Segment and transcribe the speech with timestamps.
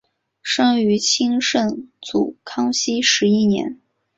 [0.41, 3.79] 生于清圣祖康熙十一年。